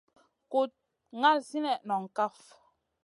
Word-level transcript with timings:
Kuɗ 0.51 0.69
ŋal 1.19 1.37
sinèh 1.47 1.79
noŋ 1.87 2.03
kaf. 2.15 2.35